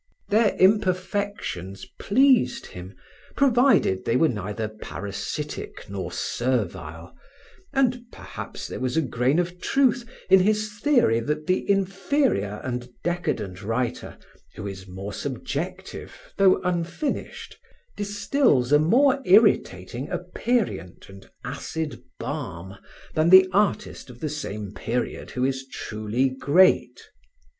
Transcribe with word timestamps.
Their 0.29 0.55
imperfections 0.59 1.85
pleased 1.99 2.65
him, 2.65 2.95
provided 3.35 4.03
they 4.03 4.15
were 4.15 4.29
neither 4.29 4.67
parasitic 4.67 5.87
nor 5.91 6.11
servile, 6.11 7.15
and 7.71 8.05
perhaps 8.11 8.67
there 8.67 8.79
was 8.79 8.97
a 8.97 9.03
grain 9.03 9.37
of 9.37 9.61
truth 9.61 10.03
in 10.27 10.39
his 10.39 10.79
theory 10.79 11.19
that 11.19 11.45
the 11.45 11.69
inferior 11.69 12.61
and 12.63 12.89
decadent 13.03 13.61
writer, 13.61 14.17
who 14.55 14.65
is 14.65 14.87
more 14.87 15.13
subjective, 15.13 16.19
though 16.35 16.59
unfinished, 16.63 17.59
distills 17.95 18.71
a 18.71 18.79
more 18.79 19.21
irritating 19.23 20.09
aperient 20.09 21.09
and 21.09 21.29
acid 21.45 22.01
balm 22.19 22.75
than 23.13 23.29
the 23.29 23.47
artist 23.53 24.09
of 24.09 24.19
the 24.19 24.29
same 24.29 24.73
period 24.73 25.29
who 25.29 25.45
is 25.45 25.67
truly 25.67 26.27
great. 26.29 26.99